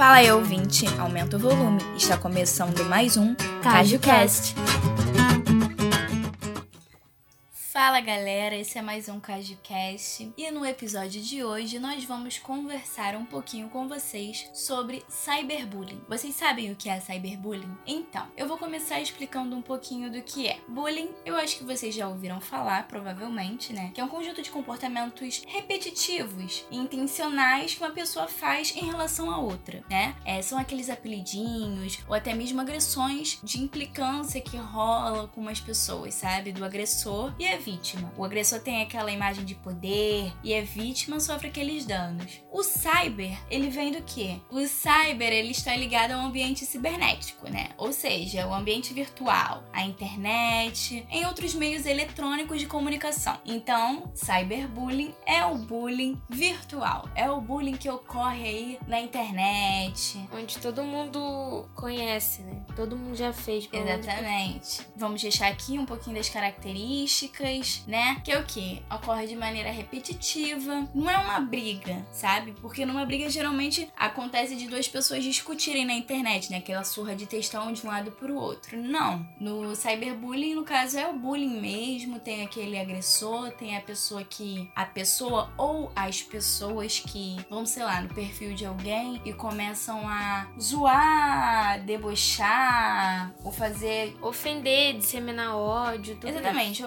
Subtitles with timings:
[0.00, 1.78] Fala aí, ouvinte, aumenta o volume.
[1.94, 4.54] Está começando mais um CajuCast.
[7.82, 13.16] Fala galera, esse é mais um CajuCast e no episódio de hoje nós vamos conversar
[13.16, 16.02] um pouquinho com vocês sobre cyberbullying.
[16.06, 17.74] Vocês sabem o que é cyberbullying?
[17.86, 20.58] Então, eu vou começar explicando um pouquinho do que é.
[20.68, 23.92] Bullying, eu acho que vocês já ouviram falar, provavelmente, né?
[23.94, 29.30] Que é um conjunto de comportamentos repetitivos e intencionais que uma pessoa faz em relação
[29.30, 30.14] a outra, né?
[30.26, 36.12] É, são aqueles apelidinhos ou até mesmo agressões de implicância que rola com umas pessoas,
[36.12, 36.52] sabe?
[36.52, 38.12] Do agressor e a vítima.
[38.16, 42.40] O agressor tem aquela imagem de poder e a vítima sofre aqueles danos.
[42.50, 44.38] O cyber, ele vem do quê?
[44.50, 47.70] O cyber, ele está ligado ao ambiente cibernético, né?
[47.76, 53.38] Ou seja, o ambiente virtual, a internet, em outros meios eletrônicos de comunicação.
[53.44, 57.08] Então, cyberbullying é o bullying virtual.
[57.14, 60.20] É o bullying que ocorre aí na internet.
[60.32, 62.64] Onde todo mundo conhece, né?
[62.74, 63.68] Todo mundo já fez.
[63.72, 64.80] Exatamente.
[64.96, 68.20] Vamos deixar aqui um pouquinho das características né?
[68.24, 68.82] Que é o que?
[68.90, 70.88] Ocorre de maneira repetitiva.
[70.94, 72.52] Não é uma briga, sabe?
[72.60, 76.58] Porque numa briga geralmente acontece de duas pessoas discutirem na internet, né?
[76.58, 78.76] Aquela surra de textão de um lado pro outro.
[78.76, 79.26] Não.
[79.40, 82.18] No cyberbullying, no caso, é o bullying mesmo.
[82.18, 84.70] Tem aquele agressor, tem a pessoa que.
[84.74, 90.06] A pessoa ou as pessoas que vão, sei lá, no perfil de alguém e começam
[90.08, 94.16] a zoar, debochar, ou fazer.
[94.20, 96.16] Ofender, disseminar ódio.
[96.16, 96.84] Tudo Exatamente,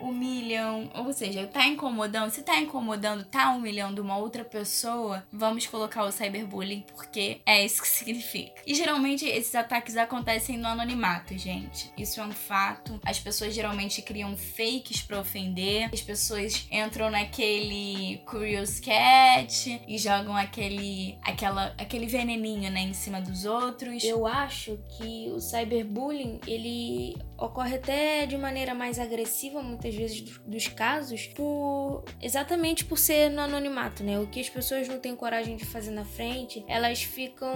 [0.00, 6.04] humilham, ou seja, tá incomodando, se tá incomodando, tá humilhando uma outra pessoa, vamos colocar
[6.04, 8.62] o cyberbullying porque é isso que significa.
[8.66, 11.92] E geralmente esses ataques acontecem no anonimato, gente.
[11.96, 13.00] Isso é um fato.
[13.04, 15.90] As pessoas geralmente criam fakes para ofender.
[15.92, 23.20] As pessoas entram naquele Curious Cat e jogam aquele aquela aquele veneninho, né, em cima
[23.20, 24.02] dos outros.
[24.04, 30.68] Eu acho que o cyberbullying, ele ocorre até de maneira mais agressiva muitas vezes dos
[30.68, 34.18] casos por exatamente por ser no anonimato, né?
[34.18, 37.52] O que as pessoas não têm coragem de fazer na frente, elas ficam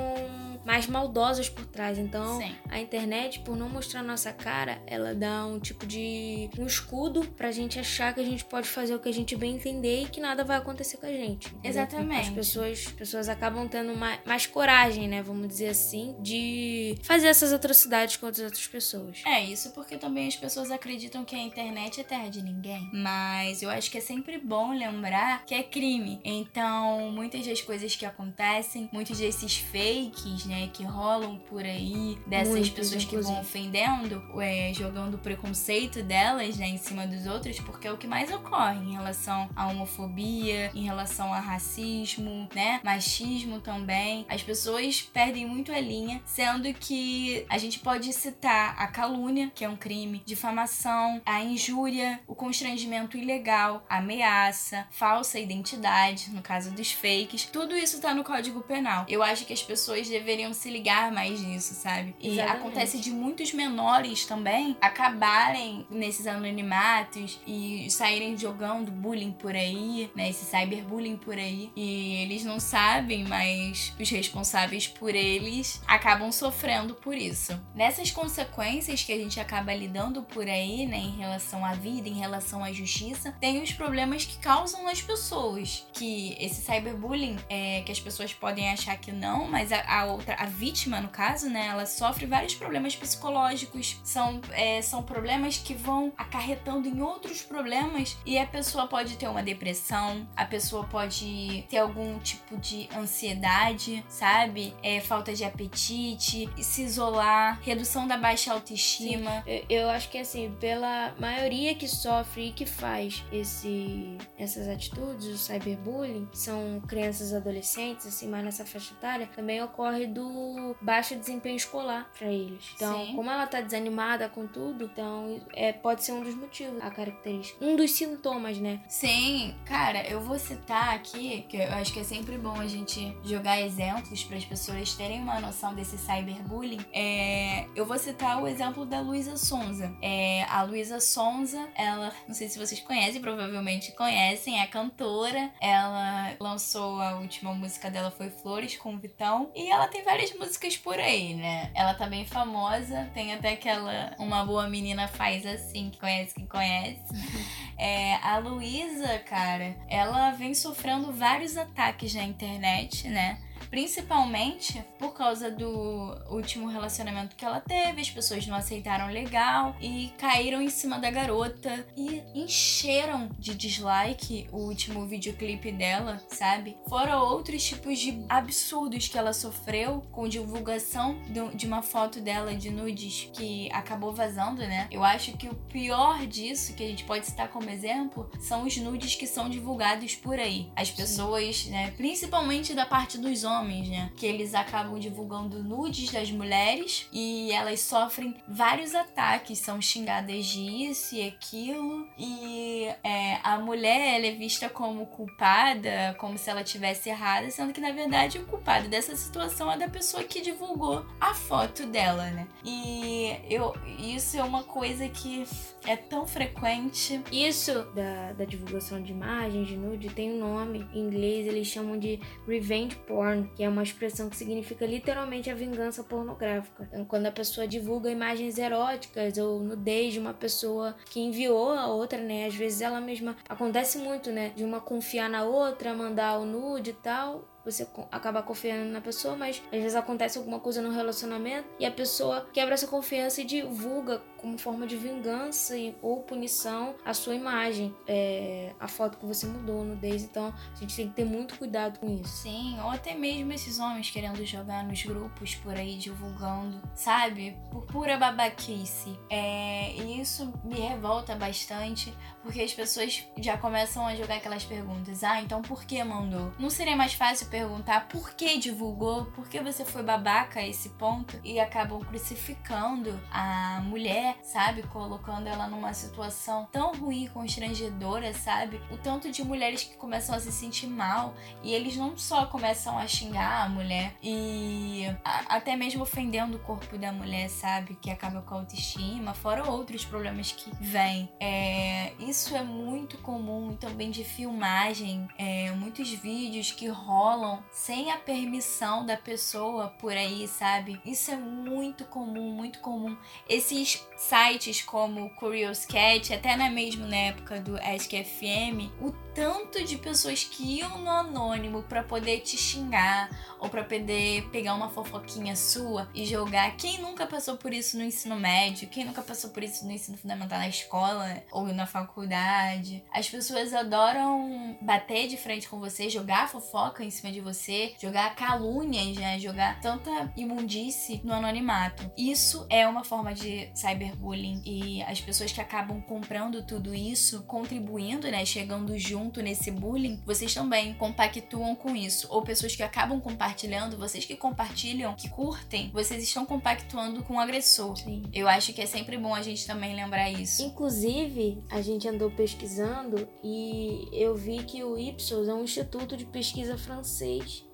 [0.65, 1.99] mais maldosas por trás.
[1.99, 2.55] Então, Sim.
[2.69, 7.51] a internet, por não mostrar nossa cara, ela dá um tipo de um escudo pra
[7.51, 10.21] gente achar que a gente pode fazer o que a gente bem entender e que
[10.21, 11.55] nada vai acontecer com a gente.
[11.63, 12.29] Exatamente.
[12.29, 15.23] As pessoas, as pessoas acabam tendo mais, mais coragem, né?
[15.23, 19.23] Vamos dizer assim, de fazer essas atrocidades contra as outras pessoas.
[19.27, 22.89] É, isso porque também as pessoas acreditam que a internet é terra de ninguém.
[22.93, 26.21] Mas eu acho que é sempre bom lembrar que é crime.
[26.25, 32.49] Então, muitas das coisas que acontecem, muitos desses fakes, né, que rolam por aí, dessas
[32.49, 37.59] Muitos, pessoas que vão ofendendo, é, jogando o preconceito delas, né, em cima dos outros,
[37.61, 42.81] porque é o que mais ocorre em relação à homofobia, em relação a racismo, né,
[42.85, 44.27] machismo também.
[44.29, 49.65] As pessoas perdem muito a linha, sendo que a gente pode citar a calúnia, que
[49.65, 51.88] é um crime, difamação, a injúria,
[52.27, 57.45] o constrangimento ilegal, a ameaça, falsa identidade, no caso dos fakes.
[57.47, 59.05] Tudo isso tá no Código Penal.
[59.09, 62.15] Eu acho que as pessoas deveriam se ligar mais nisso, sabe?
[62.21, 62.57] E Exatamente.
[62.57, 70.31] acontece de muitos menores também acabarem nesses anonimatos e saírem jogando bullying por aí, né?
[70.31, 71.71] Esse cyberbullying por aí.
[71.77, 77.59] E eles não sabem, mas os responsáveis por eles acabam sofrendo por isso.
[77.75, 82.15] Nessas consequências que a gente acaba lidando por aí, né, em relação à vida, em
[82.15, 85.87] relação à justiça, tem os problemas que causam nas pessoas.
[85.93, 90.35] Que esse cyberbullying, é, que as pessoas podem achar que não, mas a, a outra,
[90.35, 94.01] a vítima, no caso, né, ela sofre vários problemas psicológicos.
[94.05, 99.29] São, é, são problemas que vão acarretando em outros problemas e a pessoa pode ter
[99.29, 104.75] uma depressão, a pessoa pode ter algum tipo de ansiedade, sabe?
[104.83, 109.43] É, falta de apetite, se isolar, redução da baixa autoestima.
[109.47, 115.27] Eu, eu acho que assim, pela maioria que sofre e que faz esse, essas atitudes,
[115.27, 121.57] o cyberbullying, são crianças adolescentes, assim, mais nessa faixa etária, também ocorre do baixo desempenho
[121.57, 122.73] escolar para eles.
[122.75, 123.15] Então, Sim.
[123.15, 127.65] como ela tá desanimada com tudo, então é, pode ser um dos motivos, a característica.
[127.65, 128.81] Um dos sintomas, né?
[128.89, 133.17] Sim, cara, eu vou citar aqui, que eu acho que é sempre bom a gente
[133.25, 136.85] jogar exemplos para as pessoas terem uma noção desse cyberbullying.
[136.93, 139.93] É, eu vou citar o exemplo da Luísa Sonza.
[140.03, 145.51] É, a Luísa Sonza, ela, não sei se vocês conhecem, provavelmente conhecem, é cantora.
[145.61, 149.51] Ela lançou a última música dela foi Flores com o Vitão.
[149.55, 151.71] E ela tem várias músicas por aí, né?
[151.75, 156.47] Ela tá bem famosa, tem até aquela Uma Boa Menina Faz Assim, que conhece quem
[156.47, 157.03] conhece.
[157.81, 163.39] É, a Luísa, cara, ela vem sofrendo vários ataques na internet, né?
[163.71, 170.13] Principalmente por causa do último relacionamento que ela teve, as pessoas não aceitaram legal e
[170.19, 176.77] caíram em cima da garota e encheram de dislike o último videoclipe dela, sabe?
[176.89, 181.21] Fora outros tipos de absurdos que ela sofreu com divulgação
[181.55, 184.89] de uma foto dela de nudes que acabou vazando, né?
[184.91, 188.77] Eu acho que o pior disso, que a gente pode citar como exemplo, são os
[188.77, 190.71] nudes que são divulgados por aí.
[190.75, 193.48] As pessoas, né, principalmente da parte dos homens,
[193.89, 200.47] né, que eles acabam divulgando nudes das mulheres e elas sofrem vários ataques, são xingadas
[200.47, 206.51] de isso e aquilo, e é, a mulher ela é vista como culpada, como se
[206.51, 210.41] ela tivesse errada, sendo que na verdade o culpado dessa situação é da pessoa que
[210.41, 212.47] divulgou a foto dela, né?
[212.65, 215.45] E eu, isso é uma coisa que
[215.87, 217.21] é tão frequente.
[217.33, 221.99] Isso da, da divulgação de imagens de nude tem um nome em inglês, eles chamam
[221.99, 226.89] de revenge porn, que é uma expressão que significa literalmente a vingança pornográfica.
[226.89, 231.87] Então, quando a pessoa divulga imagens eróticas ou nudez de uma pessoa que enviou a
[231.87, 232.47] outra, né?
[232.47, 234.53] Às vezes ela mesma acontece muito, né?
[234.55, 239.37] De uma confiar na outra, mandar o nude e tal você acaba confiando na pessoa,
[239.37, 243.45] mas às vezes acontece alguma coisa no relacionamento e a pessoa quebra essa confiança e
[243.45, 249.27] divulga como forma de vingança e, ou punição a sua imagem, é, a foto que
[249.27, 250.23] você mudou no Days.
[250.23, 252.43] Então a gente tem que ter muito cuidado com isso.
[252.43, 257.57] Sim, ou até mesmo esses homens querendo jogar nos grupos por aí divulgando, sabe?
[257.71, 259.19] Por pura babaquice.
[259.31, 262.13] É, e isso me revolta bastante
[262.43, 265.23] porque as pessoas já começam a jogar aquelas perguntas.
[265.23, 266.53] Ah, então por que mandou?
[266.59, 269.27] Não seria mais fácil perguntar por que divulgou?
[269.27, 271.39] Por que você foi babaca a esse ponto?
[271.45, 274.83] E acabam crucificando a mulher, sabe?
[274.85, 278.81] Colocando ela numa situação tão ruim, constrangedora, sabe?
[278.91, 282.99] O tanto de mulheres que começam a se sentir mal e eles não só começam
[282.99, 287.97] a xingar a mulher e a, até mesmo ofendendo o corpo da mulher, sabe?
[288.01, 291.31] Que acaba com a autoestima, fora outros problemas que vêm.
[291.41, 298.17] É, isso é muito comum também de filmagem, é, muitos vídeos que rolam sem a
[298.17, 301.01] permissão da pessoa por aí, sabe?
[301.05, 303.17] Isso é muito comum, muito comum.
[303.49, 309.85] Esses sites como Curious Cat, até na mesma na época do Ask FM, o tanto
[309.85, 314.89] de pessoas que iam no anônimo para poder te xingar ou para poder pegar uma
[314.89, 316.77] fofoquinha sua e jogar.
[316.77, 318.89] Quem nunca passou por isso no ensino médio?
[318.89, 323.05] Quem nunca passou por isso no ensino fundamental na escola ou na faculdade?
[323.13, 328.35] As pessoas adoram bater de frente com você, jogar fofoca em cima de você, jogar
[328.35, 329.39] calúnias, né?
[329.39, 332.11] Jogar tanta imundície no anonimato.
[332.19, 333.71] Isso é uma forma de
[334.09, 338.45] cyberbullying e as pessoas que acabam comprando tudo isso, contribuindo, né?
[338.45, 342.27] Chegando junto nesse bullying, vocês também compactuam com isso.
[342.31, 347.41] Ou pessoas que acabam compartilhando, vocês que compartilham, que curtem, vocês estão compactuando com o
[347.41, 347.97] agressor.
[347.97, 348.23] Sim.
[348.33, 350.63] Eu acho que é sempre bom a gente também lembrar isso.
[350.63, 356.25] Inclusive, a gente andou pesquisando e eu vi que o Ipsos é um instituto de
[356.25, 357.68] pesquisa francês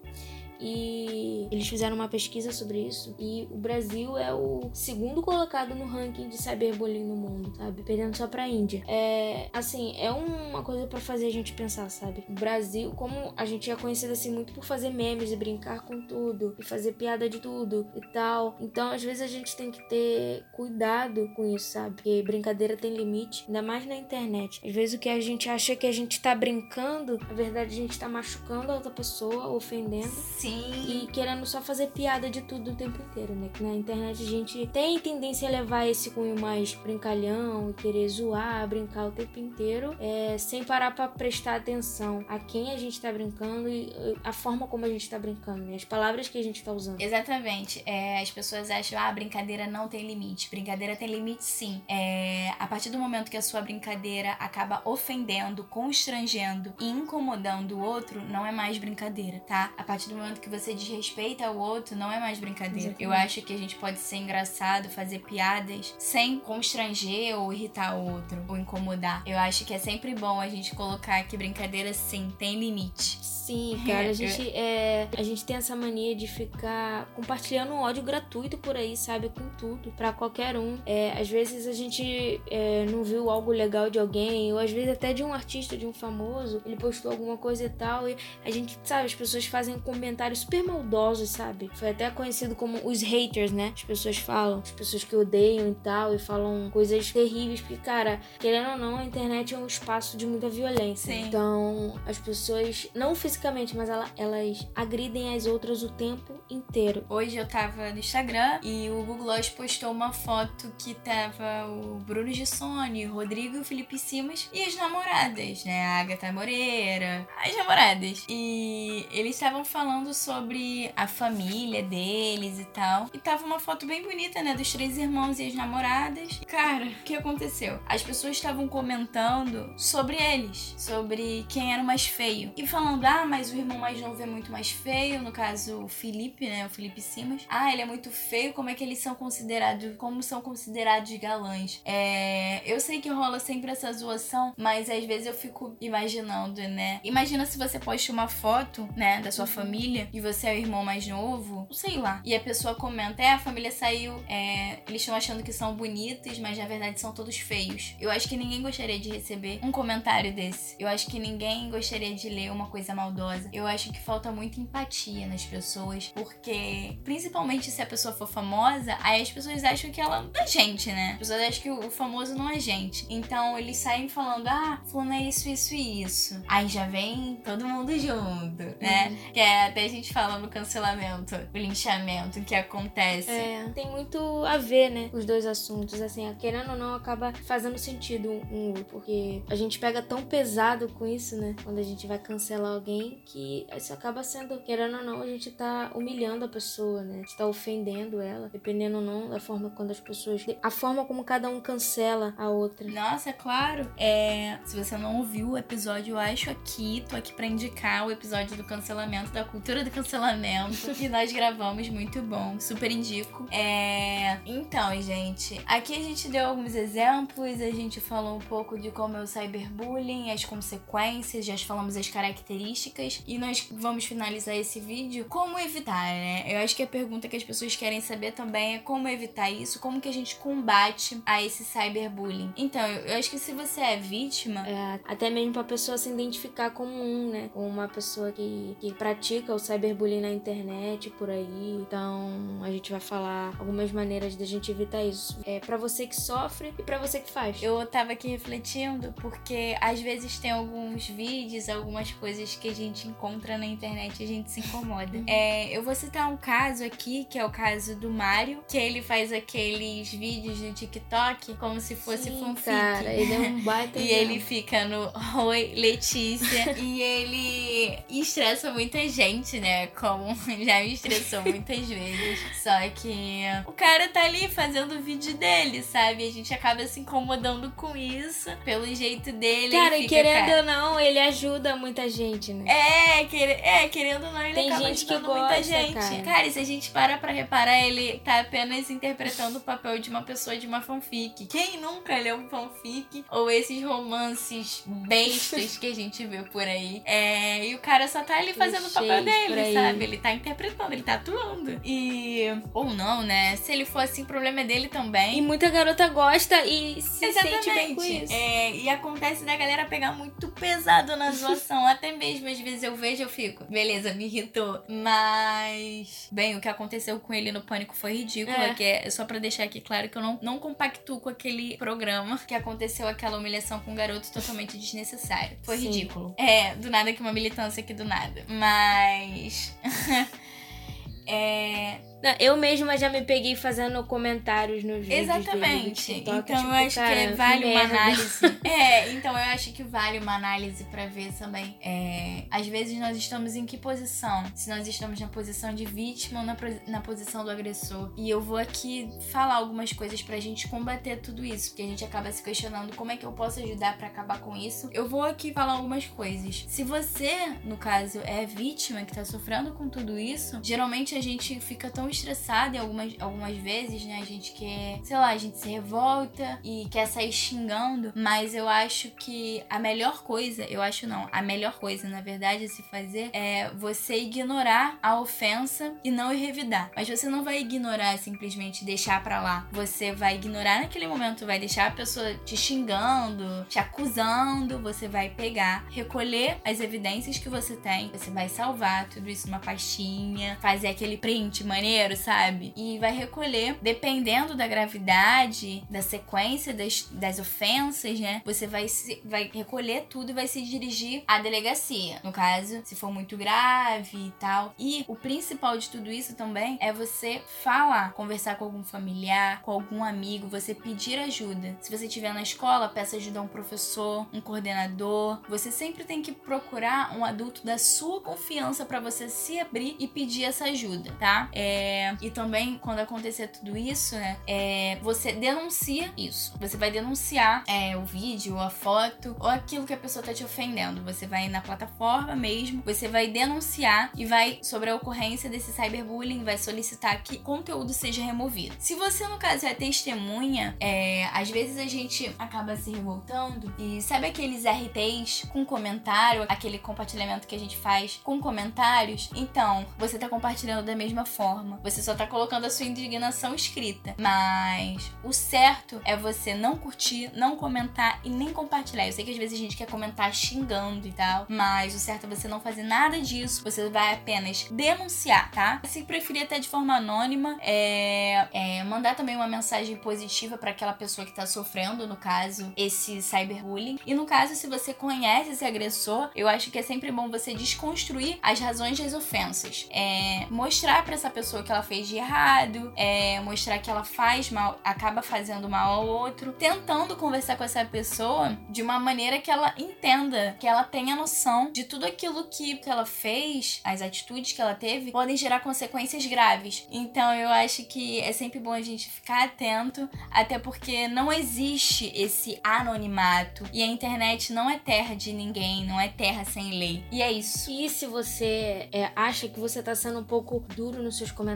[0.60, 5.86] e eles fizeram uma pesquisa sobre isso e o Brasil é o segundo colocado no
[5.86, 7.82] ranking de cyberbullying no mundo, sabe?
[7.82, 8.84] Perdendo só pra Índia.
[8.88, 12.24] É, assim, é uma coisa para fazer a gente pensar, sabe?
[12.28, 16.00] O Brasil, como a gente é conhecido assim muito por fazer memes e brincar com
[16.06, 18.56] tudo e fazer piada de tudo e tal.
[18.60, 21.96] Então, às vezes a gente tem que ter cuidado com isso, sabe?
[21.96, 24.60] Porque brincadeira tem limite, ainda mais na internet.
[24.64, 27.76] Às vezes o que a gente acha que a gente tá brincando, na verdade a
[27.76, 30.12] gente tá machucando a outra pessoa, ofendendo.
[30.44, 30.84] Sim.
[30.86, 33.48] E querendo só fazer piada de tudo o tempo inteiro, né?
[33.52, 38.06] Que na internet a gente tem tendência a levar esse cunho mais brincalhão e querer
[38.08, 43.00] zoar, brincar o tempo inteiro, é, sem parar para prestar atenção a quem a gente
[43.00, 43.90] tá brincando e
[44.22, 45.76] a forma como a gente tá brincando, né?
[45.76, 47.00] As palavras que a gente tá usando.
[47.00, 47.82] Exatamente.
[47.86, 50.50] É, as pessoas acham, ah, brincadeira não tem limite.
[50.50, 51.80] Brincadeira tem limite sim.
[51.88, 57.80] É, a partir do momento que a sua brincadeira acaba ofendendo, constrangendo e incomodando o
[57.80, 59.72] outro, não é mais brincadeira, tá?
[59.78, 62.90] A partir do momento que você desrespeita o outro, não é mais brincadeira.
[62.90, 63.02] Exatamente.
[63.02, 68.12] Eu acho que a gente pode ser engraçado, fazer piadas sem constranger ou irritar o
[68.12, 69.22] outro ou incomodar.
[69.26, 73.18] Eu acho que é sempre bom a gente colocar que brincadeira sim tem limite.
[73.44, 78.56] Sim, cara, a gente, é, a gente tem essa mania de ficar compartilhando ódio gratuito
[78.56, 79.28] por aí, sabe?
[79.28, 80.78] Com tudo, para qualquer um.
[80.86, 84.90] É, às vezes a gente é, não viu algo legal de alguém, ou às vezes
[84.90, 88.50] até de um artista, de um famoso, ele postou alguma coisa e tal, e a
[88.50, 91.70] gente, sabe, as pessoas fazem comentários comentários super maldosos, sabe?
[91.74, 93.72] Foi até conhecido como os haters, né?
[93.74, 98.20] As pessoas falam, as pessoas que odeiam e tal, e falam coisas terríveis, porque, cara,
[98.38, 101.12] querendo ou não, a internet é um espaço de muita violência.
[101.12, 101.26] Sim.
[101.26, 107.04] Então, as pessoas, não fisicamente, mas ela, elas agridem as outras o tempo inteiro.
[107.08, 111.98] Hoje eu tava no Instagram e o Google Gloss postou uma foto que tava o
[112.00, 115.86] Bruno Gissone, o Rodrigo e o Felipe Simas e as namoradas, né?
[115.86, 118.24] A Agatha Moreira, as namoradas.
[118.28, 123.10] E eles estavam falando sobre a família deles e tal.
[123.12, 124.54] E tava uma foto bem bonita, né?
[124.54, 126.40] Dos três irmãos e as namoradas.
[126.46, 127.80] Cara, o que aconteceu?
[127.86, 132.52] As pessoas estavam comentando sobre eles, sobre quem era o mais feio.
[132.56, 135.22] E falando, ah, mas o irmão mais novo é muito mais feio.
[135.22, 136.66] No caso, o Felipe, né?
[136.66, 137.44] O Felipe Simas.
[137.48, 138.52] Ah, ele é muito feio.
[138.52, 139.96] Como é que eles são considerados?
[139.96, 141.80] Como são considerados galãs?
[141.84, 142.62] É.
[142.64, 147.00] Eu sei que rola sempre essa zoação, mas às vezes eu fico imaginando, né?
[147.02, 150.84] Imagina se você posta uma foto, né, da sua família e você é o irmão
[150.84, 152.20] mais novo, sei lá.
[152.24, 156.38] E a pessoa comenta: é, a família saiu, é, eles estão achando que são bonitos,
[156.38, 157.94] mas na verdade são todos feios.
[158.00, 160.76] Eu acho que ninguém gostaria de receber um comentário desse.
[160.78, 163.48] Eu acho que ninguém gostaria de ler uma coisa maldosa.
[163.52, 168.96] Eu acho que falta muita empatia nas pessoas, porque principalmente se a pessoa for famosa,
[169.00, 171.12] aí as pessoas acham que ela não é gente, né?
[171.12, 173.06] As pessoas acham que o famoso não é gente.
[173.08, 176.42] Então eles saem falando: ah, fulano é isso, isso e isso.
[176.48, 179.08] Aí já vem todo mundo junto, né?
[179.08, 179.32] Uhum.
[179.32, 183.30] Que é até a gente fala no cancelamento, o linchamento que acontece.
[183.30, 185.10] É, tem muito a ver, né?
[185.12, 186.00] Os dois assuntos.
[186.00, 190.88] Assim, querendo ou não, acaba fazendo sentido um um, porque a gente pega tão pesado
[190.88, 191.54] com isso, né?
[191.62, 195.50] Quando a gente vai cancelar alguém, que isso acaba sendo, querendo ou não, a gente
[195.50, 197.14] tá humilhando a pessoa, né?
[197.14, 200.44] A gente tá ofendendo ela, dependendo ou não da forma quando as pessoas.
[200.62, 202.88] A forma como cada um cancela a outra.
[202.88, 203.90] Nossa, é claro.
[203.98, 208.10] É, se você não ouviu o episódio, eu acho aqui, tô aqui pra indicar o
[208.10, 213.46] episódio do cancelamento, da cultura do cancelamento, que nós gravamos, muito bom, super indico.
[213.50, 218.90] É, então, gente, aqui a gente deu alguns exemplos, a gente falou um pouco de
[218.90, 224.80] como é o cyberbullying, as consequências, já falamos as características, e nós vamos finalizar esse
[224.80, 226.44] vídeo como evitar, né?
[226.46, 229.78] Eu acho que a pergunta que as pessoas querem saber também é como evitar isso,
[229.78, 232.52] como que a gente combate a esse cyberbullying.
[232.56, 236.70] Então, eu, acho que se você é vítima, É, até mesmo pra pessoa se identificar
[236.70, 237.50] como um, né?
[237.52, 241.78] Como uma pessoa que, que pratica o cyberbullying na internet, por aí.
[241.80, 242.30] Então,
[242.62, 245.38] a gente vai falar algumas maneiras da gente evitar isso.
[245.44, 247.62] É pra você que sofre e pra você que faz.
[247.62, 253.08] Eu tava aqui refletindo porque às vezes tem alguns vídeos, algumas coisas que a gente
[253.08, 255.22] encontra na internet e a gente se incomoda.
[255.26, 259.02] É, eu vou citar um caso aqui, que é o caso do Mário, que ele
[259.02, 262.64] faz aqueles vídeos no TikTok como se fosse Sim, fanfic.
[262.64, 265.10] cara, ele é um baita E ele fica no
[265.46, 266.74] Oi, Letícia.
[266.78, 269.86] e ele estressa muita gente, né?
[269.88, 270.34] Como
[270.64, 272.40] já me estressou muitas vezes.
[272.62, 276.26] Só que o cara tá ali fazendo o vídeo dele, sabe?
[276.28, 279.72] A gente acaba se incomodando com isso, pelo jeito dele.
[279.76, 282.64] Cara, e querendo cara, ou não, ele ajuda muita gente, né?
[282.70, 286.22] é, quer- é, querendo ou não, ele Tem acaba gente que ajudando muita gosta, gente.
[286.24, 286.46] cara.
[286.46, 290.22] e se a gente para pra reparar, ele tá apenas interpretando o papel de uma
[290.22, 291.46] pessoa de uma fanfic.
[291.46, 293.24] Quem nunca leu um fanfic?
[293.30, 297.02] Ou esses romances bestas que a gente vê por aí.
[297.04, 300.04] É, e o cara só tá ali fazendo o papel por dele, sabe?
[300.04, 301.80] Ele tá interpretando, ele tá atuando.
[301.84, 302.46] E.
[302.72, 303.56] Ou não, né?
[303.56, 305.38] Se ele for assim, o problema é dele também.
[305.38, 308.24] E muita garota gosta e se sente bem com Exatamente.
[308.24, 308.32] isso.
[308.32, 311.86] É, e acontece da galera pegar muito pesado na zoação.
[311.88, 314.82] Até mesmo, às vezes eu vejo eu fico, beleza, me irritou.
[314.88, 318.56] Mas, bem, o que aconteceu com ele no Pânico foi ridículo.
[318.56, 318.74] É.
[318.74, 322.38] Que é só pra deixar aqui claro que eu não, não compactuo com aquele programa
[322.38, 325.58] que aconteceu aquela humilhação com um garoto totalmente desnecessário.
[325.62, 325.86] Foi Sim.
[325.86, 326.34] ridículo.
[326.38, 328.44] É, do nada que uma militância aqui do nada.
[328.48, 329.33] Mas.
[331.26, 332.13] é.
[332.24, 336.14] Não, Eu mesma já me peguei fazendo comentários nos vídeos dele Exatamente.
[336.14, 337.94] TikTok, Então tipo, eu acho cara, que vale uma merda.
[338.00, 338.38] análise.
[338.64, 341.76] é, então eu acho que vale uma análise pra ver também.
[341.82, 344.42] É, às vezes nós estamos em que posição?
[344.54, 348.10] Se nós estamos na posição de vítima ou na, na posição do agressor.
[348.16, 352.04] E eu vou aqui falar algumas coisas pra gente combater tudo isso, porque a gente
[352.04, 354.88] acaba se questionando como é que eu posso ajudar pra acabar com isso.
[354.94, 356.64] Eu vou aqui falar algumas coisas.
[356.68, 361.60] Se você, no caso, é vítima que tá sofrendo com tudo isso, geralmente a gente
[361.60, 365.58] fica tão estressado e algumas, algumas vezes, né, a gente quer, sei lá, a gente
[365.58, 371.06] se revolta e quer sair xingando, mas eu acho que a melhor coisa, eu acho
[371.06, 376.10] não, a melhor coisa, na verdade, a se fazer é você ignorar a ofensa e
[376.10, 376.90] não revidar.
[376.96, 379.66] Mas você não vai ignorar simplesmente deixar pra lá.
[379.72, 385.30] Você vai ignorar naquele momento, vai deixar a pessoa te xingando, te acusando, você vai
[385.30, 390.88] pegar, recolher as evidências que você tem, você vai salvar tudo isso numa pastinha, fazer
[390.88, 392.72] aquele print maneiro, sabe?
[392.76, 398.42] E vai recolher, dependendo da gravidade, da sequência das, das ofensas, né?
[398.44, 402.20] Você vai, se, vai recolher tudo e vai se dirigir à delegacia.
[402.22, 404.74] No caso, se for muito grave e tal.
[404.78, 409.70] E o principal de tudo isso também é você falar, conversar com algum familiar, com
[409.70, 411.76] algum amigo, você pedir ajuda.
[411.80, 415.40] Se você estiver na escola, peça ajuda a um professor, um coordenador.
[415.48, 420.06] Você sempre tem que procurar um adulto da sua confiança para você se abrir e
[420.06, 421.48] pedir essa ajuda, tá?
[421.52, 421.93] É...
[422.20, 424.36] E também, quando acontecer tudo isso, né?
[424.46, 424.98] É...
[425.02, 426.54] Você denuncia isso.
[426.60, 430.44] Você vai denunciar é, o vídeo, a foto ou aquilo que a pessoa tá te
[430.44, 431.02] ofendendo.
[431.02, 436.44] Você vai na plataforma mesmo, você vai denunciar e vai, sobre a ocorrência desse cyberbullying,
[436.44, 438.74] vai solicitar que conteúdo seja removido.
[438.78, 444.00] Se você, no caso, é testemunha, é, às vezes a gente acaba se revoltando e
[444.02, 449.30] sabe aqueles RTs com comentário, aquele compartilhamento que a gente faz com comentários?
[449.34, 451.73] Então, você tá compartilhando da mesma forma.
[451.82, 454.14] Você só tá colocando a sua indignação escrita.
[454.18, 459.06] Mas o certo é você não curtir, não comentar e nem compartilhar.
[459.06, 462.24] Eu sei que às vezes a gente quer comentar xingando e tal, mas o certo
[462.24, 463.62] é você não fazer nada disso.
[463.64, 465.80] Você vai apenas denunciar, tá?
[465.84, 470.92] Se preferir até de forma anônima, é, é mandar também uma mensagem positiva para aquela
[470.92, 473.98] pessoa que tá sofrendo, no caso, esse cyberbullying.
[474.06, 477.54] E no caso, se você conhece esse agressor, eu acho que é sempre bom você
[477.54, 479.86] desconstruir as razões das ofensas.
[479.90, 484.50] É, mostrar para essa pessoa que ela fez de errado, é, mostrar que ela faz
[484.50, 489.50] mal, acaba fazendo mal ao outro, tentando conversar com essa pessoa de uma maneira que
[489.50, 494.60] ela entenda, que ela tenha noção de tudo aquilo que, ela fez, as atitudes que
[494.60, 496.86] ela teve, podem gerar consequências graves.
[496.90, 502.12] Então eu acho que é sempre bom a gente ficar atento, até porque não existe
[502.14, 507.04] esse anonimato e a internet não é terra de ninguém, não é terra sem lei.
[507.10, 507.70] E é isso.
[507.70, 511.53] E se você é, acha que você tá sendo um pouco duro nos seus comentários,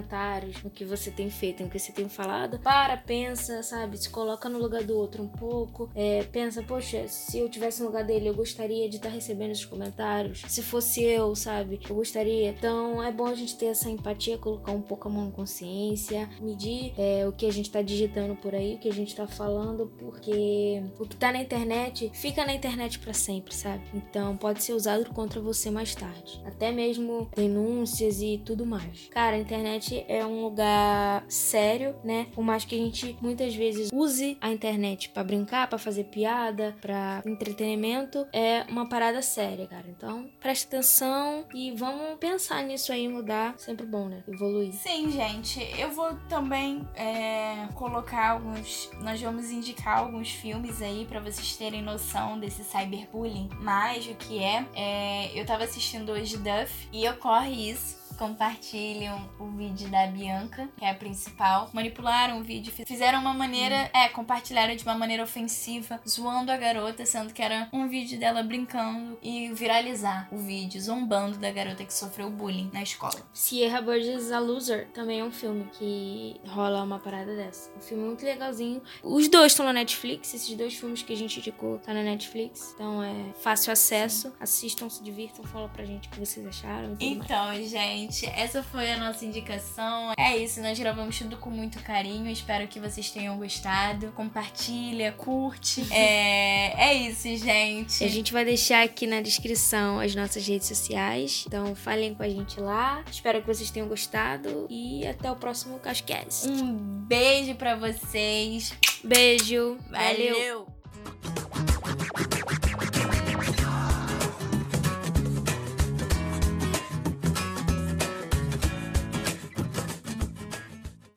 [0.62, 3.97] no que você tem feito, no que você tem falado, para, pensa, sabe?
[3.99, 5.90] Se coloca no lugar do outro um pouco.
[5.95, 9.52] É, pensa, poxa, se eu tivesse no lugar dele, eu gostaria de estar tá recebendo
[9.52, 10.43] esses comentários.
[10.49, 11.81] Se fosse eu, sabe?
[11.88, 12.50] Eu gostaria.
[12.50, 16.28] Então é bom a gente ter essa empatia, colocar um pouco a mão na consciência,
[16.40, 19.27] medir é, o que a gente tá digitando por aí, o que a gente tá
[19.27, 23.85] falando, porque o que tá na internet fica na internet para sempre, sabe?
[23.94, 26.40] Então pode ser usado contra você mais tarde.
[26.44, 29.09] Até mesmo denúncias e tudo mais.
[29.11, 32.27] Cara, a internet é um lugar sério, né?
[32.35, 36.77] Por mais que a gente muitas vezes use a internet para brincar, para fazer piada,
[36.81, 39.87] para entretenimento, é uma parada séria, cara.
[39.88, 43.55] Então, preste atenção e vamos pensar nisso aí, mudar.
[43.59, 44.22] Sempre bom, né?
[44.29, 44.72] Evoluir.
[44.72, 45.61] Sim, gente.
[45.79, 48.90] Eu vou também é, colocar alguns.
[49.01, 53.48] Nós vamos indicar alguns filmes aí para vocês terem noção desse cyberbullying.
[53.61, 59.47] Mas o que é, é eu tava assistindo hoje Duff e ocorre isso compartilham o
[59.47, 61.71] vídeo da Bianca, que é a principal.
[61.73, 67.05] Manipularam o vídeo, fizeram uma maneira, é, compartilharam de uma maneira ofensiva, zoando a garota,
[67.07, 71.92] sendo que era um vídeo dela brincando e viralizar o vídeo, zombando da garota que
[71.92, 73.21] sofreu bullying na escola.
[73.33, 77.71] Sierra Burgess A Loser também é um filme que rola uma parada dessa.
[77.77, 78.83] Um filme muito legalzinho.
[79.03, 82.73] Os dois estão na Netflix, esses dois filmes que a gente indicou tá na Netflix.
[82.75, 84.33] Então é fácil acesso.
[84.40, 86.97] Assistam, se divirtam, fala pra gente o que vocês acharam.
[87.01, 87.71] Então, mais.
[87.71, 90.12] gente gente, essa foi a nossa indicação.
[90.16, 92.30] É isso, nós gravamos tudo com muito carinho.
[92.30, 94.12] Espero que vocês tenham gostado.
[94.12, 95.84] Compartilha, curte.
[95.92, 98.04] é, é isso, gente.
[98.04, 101.44] A gente vai deixar aqui na descrição as nossas redes sociais.
[101.46, 103.02] Então falem com a gente lá.
[103.11, 104.66] Espero que vocês tenham gostado.
[104.70, 106.48] E até o próximo Cascast.
[106.48, 106.74] Um
[107.06, 108.72] beijo para vocês.
[109.02, 109.78] Beijo.
[109.90, 110.34] Valeu.
[110.34, 111.47] Valeu.